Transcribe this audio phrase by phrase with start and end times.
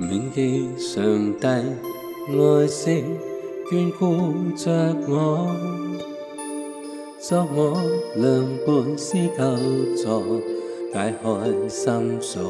[0.00, 3.04] 铭记上帝爱惜
[3.70, 4.66] 眷顾着
[5.08, 5.54] 我，
[7.20, 7.76] 作我
[8.14, 10.40] 良伴是救助，
[10.90, 12.42] 解开心锁，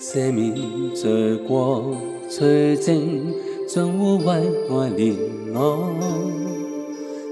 [0.00, 1.96] 赦免罪过，
[2.28, 2.40] 除
[2.80, 3.32] 净
[3.68, 5.14] 像污秽爱怜
[5.52, 5.88] 我，